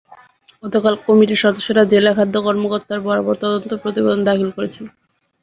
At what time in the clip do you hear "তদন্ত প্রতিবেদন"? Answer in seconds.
3.41-4.19